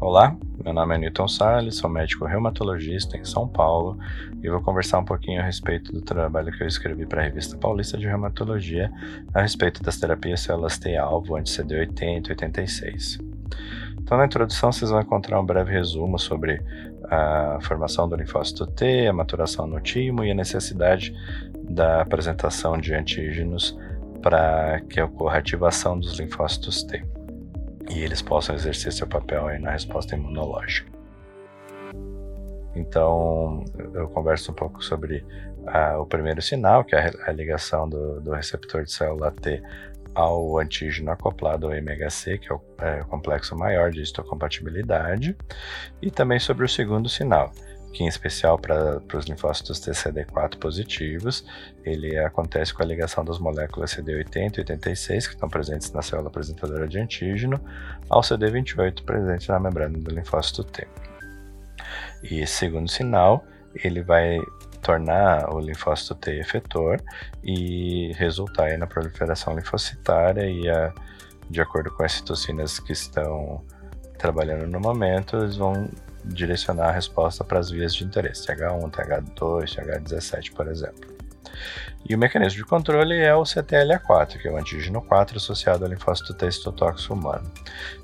[0.00, 3.98] Olá, meu nome é Newton Salles, sou médico reumatologista em São Paulo
[4.42, 7.54] e vou conversar um pouquinho a respeito do trabalho que eu escrevi para a Revista
[7.58, 8.90] Paulista de Reumatologia
[9.34, 13.18] a respeito das terapias células T-alvo anti-CD80 e 86.
[14.00, 16.62] Então, na introdução, vocês vão encontrar um breve resumo sobre
[17.10, 21.14] a formação do linfócito T, a maturação no timo e a necessidade
[21.68, 23.78] da apresentação de antígenos
[24.22, 27.04] para que ocorra a ativação dos linfócitos T
[27.90, 30.90] e eles possam exercer seu papel aí na resposta imunológica.
[32.74, 35.24] Então, eu converso um pouco sobre
[35.58, 39.60] uh, o primeiro sinal, que é a ligação do, do, receptor de célula T
[40.14, 45.36] ao antígeno acoplado ao MHC, que é o, é o complexo maior de histocompatibilidade,
[46.00, 47.52] e também sobre o segundo sinal,
[47.92, 51.44] que em especial para os linfócitos TCD4 positivos,
[51.84, 56.28] ele acontece com a ligação das moléculas CD80 e 86, que estão presentes na célula
[56.28, 57.60] apresentadora de antígeno,
[58.08, 60.86] ao CD28 presente na membrana do linfócito T.
[62.22, 64.38] E segundo sinal, ele vai
[64.82, 67.02] tornar o linfócito T efetor
[67.42, 70.92] e resultar na proliferação linfocitária e a,
[71.48, 73.62] de acordo com as citocinas que estão
[74.16, 75.88] trabalhando no momento, eles vão
[76.32, 81.20] direcionar a resposta para as vias de interesse, TH1, TH2, TH17, por exemplo.
[82.08, 85.90] E o mecanismo de controle é o CTLA4, que é o antígeno 4 associado ao
[85.90, 87.50] linfócito T citotóxico humano,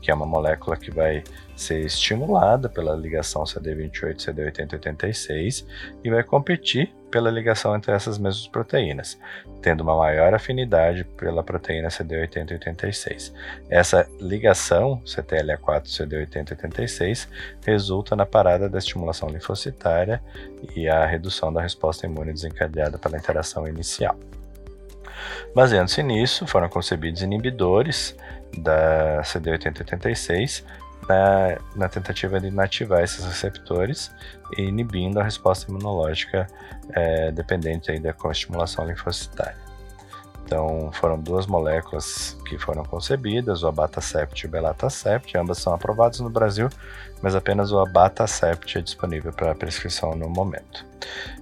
[0.00, 1.22] que é uma molécula que vai
[1.56, 5.64] ser estimulada pela ligação CD28-CD80-86
[6.04, 9.18] e vai competir pela ligação entre essas mesmas proteínas,
[9.62, 13.32] tendo uma maior afinidade pela proteína CD80-86.
[13.68, 17.26] Essa ligação CTLA4-CD80-86
[17.64, 20.22] resulta na parada da estimulação linfocitária
[20.76, 24.16] e a redução da resposta imune desencadeada pela interação inicial.
[25.54, 28.16] Baseando-se nisso, foram concebidos inibidores
[28.56, 30.64] da CD8086
[31.08, 34.10] na, na, tentativa de inativar esses receptores
[34.56, 36.46] e inibindo a resposta imunológica
[36.92, 39.68] é, dependente aí da estimulação linfocitária.
[40.48, 46.20] Então, foram duas moléculas que foram concebidas, o abatacept e o belatacept, ambas são aprovadas
[46.20, 46.70] no Brasil,
[47.20, 50.86] mas apenas o abatacept é disponível para prescrição no momento.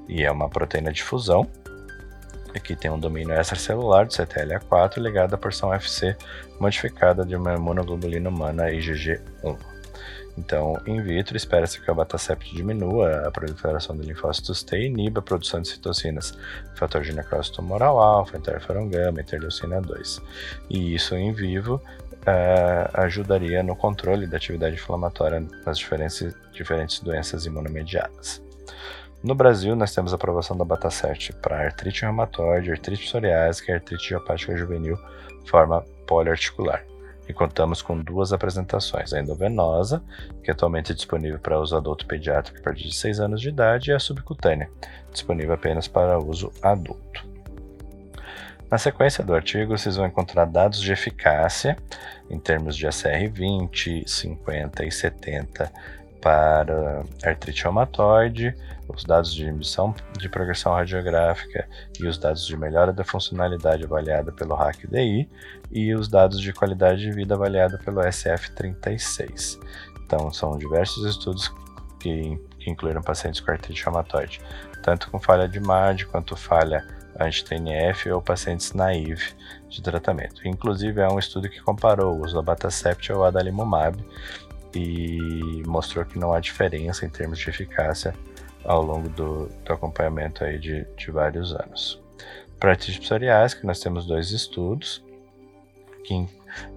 [0.09, 1.47] E é uma proteína de fusão,
[2.59, 6.17] que tem um domínio extracelular de CTLA4 ligado à porção FC
[6.61, 9.77] modificada de uma imunoglobulina humana IgG1.
[10.39, 15.21] Então, in vitro, espera-se que o abatacept diminua a proliferação de linfócitos T e iniba
[15.21, 16.37] a produção de citocinas,
[16.75, 20.21] fator de necrose tumoral alfa, interferon gama, interleucina 2.
[20.69, 21.81] E isso em vivo
[22.27, 28.46] uh, ajudaria no controle da atividade inflamatória nas diferentes, diferentes doenças imunomediadas.
[29.23, 34.05] No Brasil, nós temos a aprovação da Batacert para artrite reumatoide, artrite psoriásica e artrite
[34.05, 34.99] idiopática juvenil,
[35.47, 36.85] forma poliarticular.
[37.29, 40.03] E contamos com duas apresentações: a endovenosa,
[40.45, 43.91] que atualmente é disponível para uso adulto pediátrico a partir de 6 anos de idade,
[43.91, 44.71] e a subcutânea,
[45.11, 47.27] disponível apenas para uso adulto.
[48.71, 51.77] Na sequência do artigo, vocês vão encontrar dados de eficácia
[52.29, 55.73] em termos de ACR20, 50 e 70
[56.27, 58.53] para artrite reumatoide,
[58.89, 61.69] os dados de emissão de progressão radiográfica
[62.01, 65.31] e os dados de melhora da funcionalidade avaliada pelo RAC-DI
[65.71, 69.61] e os dados de qualidade de vida avaliada pelo SF36.
[70.05, 71.55] Então, são diversos estudos
[72.01, 72.37] que,
[72.67, 74.41] incluíram pacientes com artrite reumatoide,
[74.83, 76.85] tanto com falha de MAD quanto falha
[77.21, 79.33] anti-TNF ou pacientes naive
[79.69, 80.47] de tratamento.
[80.47, 84.05] Inclusive, é um estudo que comparou o uso da Batacept ao adalimumab
[84.77, 88.15] e mostrou que não há diferença em termos de eficácia
[88.65, 92.01] ao longo do, do acompanhamento aí de, de vários anos.
[92.59, 95.03] Para artrite psoriásica, nós temos dois estudos
[96.05, 96.27] que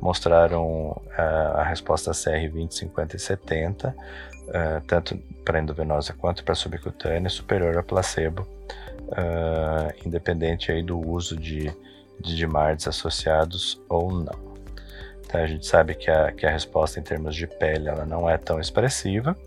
[0.02, 7.30] mostraram uh, a resposta CR20, 50 e 70, uh, tanto para endovenosa quanto para subcutânea,
[7.30, 11.74] superior a placebo, uh, independente aí do uso de,
[12.20, 14.49] de DMARDs associados ou não.
[15.30, 18.28] Então a gente sabe que a, que a resposta em termos de pele ela não
[18.28, 19.38] é tão expressiva,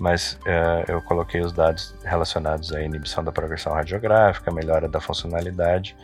[0.00, 5.94] mas uh, eu coloquei os dados relacionados à inibição da progressão radiográfica, melhora da funcionalidade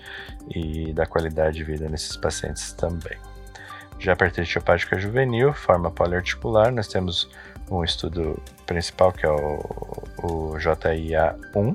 [0.54, 3.16] e da qualidade de vida nesses pacientes também.
[3.98, 7.30] Já para artrite hepática juvenil, forma poliarticular, nós temos
[7.70, 9.60] um estudo principal que é o,
[10.22, 11.74] o JIA1,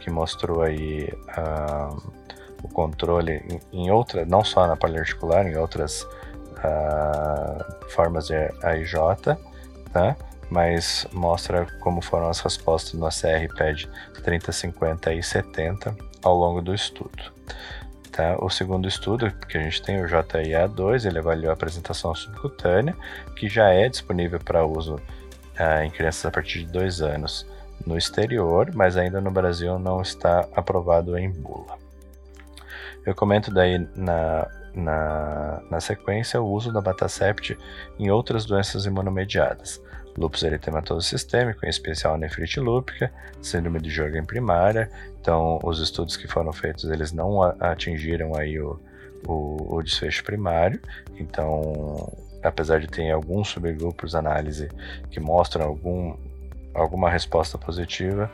[0.00, 1.08] que mostrou aí
[1.38, 2.12] uh,
[2.62, 6.06] o controle em, em outra, não só na poliarticular, em outras
[6.64, 8.94] uh, formas de AIJ,
[9.92, 10.16] tá?
[10.50, 13.88] mas mostra como foram as respostas no ACR-PED
[14.22, 17.32] 30, 50 e 70 ao longo do estudo.
[18.12, 18.36] Tá?
[18.40, 22.96] O segundo estudo, que a gente tem, o JIA2, ele avaliou a apresentação subcutânea,
[23.36, 25.00] que já é disponível para uso
[25.58, 27.46] ah, em crianças a partir de dois anos
[27.86, 31.76] no exterior, mas ainda no Brasil não está aprovado em bula.
[33.06, 37.56] Eu comento daí na, na, na sequência o uso da Batacept
[37.98, 39.82] em outras doenças imunomediadas,
[40.16, 44.90] lúpus eritematoso sistêmico, em especial nefrite lúpica, síndrome de Jorgen primária.
[45.20, 48.80] Então, os estudos que foram feitos, eles não atingiram aí o,
[49.26, 50.80] o, o desfecho primário.
[51.18, 52.12] Então,
[52.42, 54.68] apesar de ter alguns subgrupos análise
[55.10, 56.16] que mostram algum,
[56.74, 58.30] alguma resposta positiva,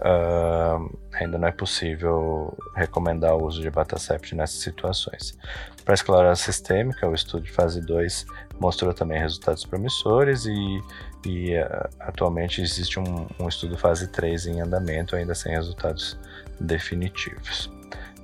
[0.00, 5.36] uh, ainda não é possível recomendar o uso de Batacept nessas situações.
[5.84, 8.26] Para a esclerose sistêmica, o estudo de fase 2
[8.60, 10.82] mostrou também resultados promissores e,
[11.24, 16.18] e uh, atualmente existe um, um, estudo fase 3 em andamento, ainda sem resultados
[16.60, 17.70] definitivos.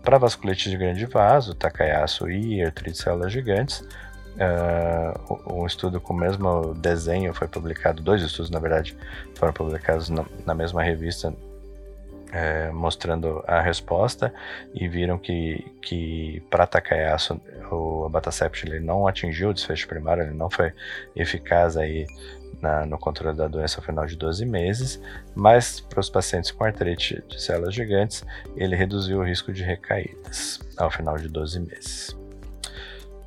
[0.02, 3.86] Para vasculite de grande vaso, Takayasu e artrite de células gigantes,
[4.36, 8.96] uh, um estudo com o mesmo desenho foi publicado, dois estudos na verdade
[9.36, 11.32] foram publicados na, na mesma revista
[12.32, 14.32] é, mostrando a resposta
[14.75, 17.40] e viram que, que para Takayasu
[17.70, 20.73] o Abatacept ele não atingiu o desfecho primário, ele não foi
[21.14, 22.06] eficaz aí
[22.61, 25.00] na, no controle da doença ao final de 12 meses,
[25.34, 28.25] mas para os pacientes com artrite de células gigantes,
[28.56, 32.17] ele reduziu o risco de recaídas ao final de 12 meses.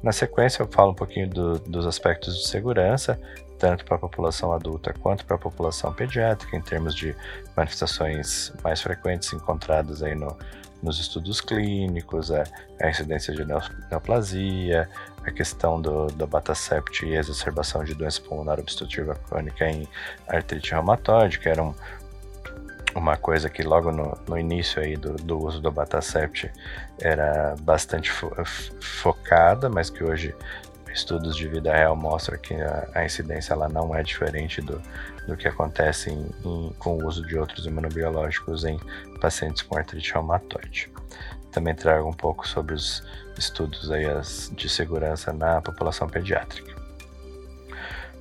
[0.02, 3.20] Na sequência, eu falo um pouquinho do, dos aspectos de segurança,
[3.58, 7.16] tanto para a população adulta quanto para a população pediátrica, em termos de
[7.56, 10.38] manifestações mais frequentes encontradas aí no,
[10.82, 12.44] nos estudos clínicos, a,
[12.82, 13.44] a incidência de
[13.90, 14.90] neoplasia,
[15.24, 19.88] a questão do, do Batacept e a exacerbação de doença pulmonar obstrutiva crônica em
[20.28, 21.74] artrite reumatoide, que era um,
[22.96, 26.52] uma coisa que logo no, no início aí do, do, uso do Batacept
[27.00, 28.32] era bastante fo
[28.80, 30.36] focada, mas que hoje
[30.96, 34.82] estudos de vida real mostram que a, a incidência ela não é diferente do,
[35.28, 38.80] do que acontece em, em, com o uso de outros imunobiológicos em
[39.20, 40.90] pacientes com artrite reumatoide.
[41.52, 43.04] Também trago um pouco sobre os
[43.38, 46.74] estudos aí as, de segurança na população pediátrica.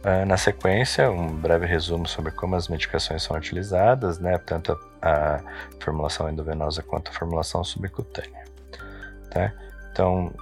[0.05, 5.37] Uh, na sequência, um breve resumo sobre como as medicações são utilizadas, né, tanto a,
[5.37, 5.41] a
[5.81, 8.44] formulação endovenosa quanto a formulação subcutânea.
[9.31, 9.53] Tá?
[9.91, 10.35] Então,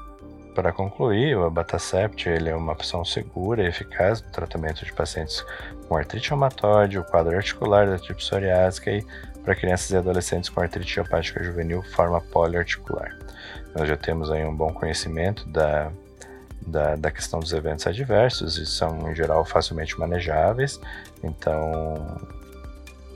[0.55, 5.45] para concluir, o Abatacept ele é uma opção segura e eficaz no tratamento de pacientes
[5.89, 9.05] com artrite reumatoide, o quadro articular da artrite psoriásica e
[9.43, 13.17] para crianças e adolescentes com artrite idiopática juvenil forma poliarticular.
[13.75, 15.91] Nós já temos aí um bom conhecimento da,
[16.67, 20.81] da, da questão dos eventos adversos e são, em geral, facilmente manejáveis,
[21.23, 22.21] então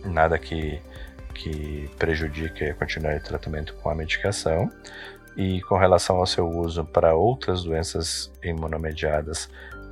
[0.05, 0.81] nada que,
[1.35, 4.71] que prejudique a continuidade de tratamento com a medicação.
[5.37, 9.51] E com relação ao seu uso para outras doenças imunomediadas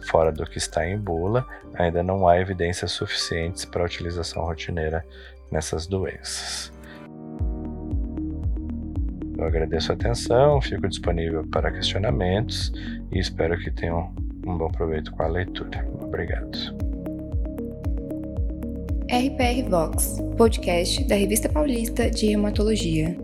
[0.09, 5.05] fora do que está em bula, ainda não há evidências suficientes para a utilização rotineira
[5.51, 6.73] nessas doenças.
[9.37, 12.73] Eu agradeço a atenção, fico disponível para questionamentos
[13.13, 14.15] e espero que tenham
[14.47, 15.87] um bom proveito com a leitura.
[16.01, 16.59] Obrigado.
[19.11, 23.24] RPR Vox, podcast da Revista Paulista de Hematologia.